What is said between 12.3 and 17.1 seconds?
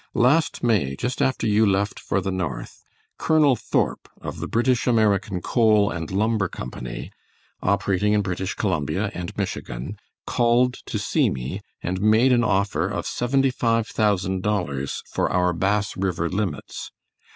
an offer of $75,000 for our Bass River limits.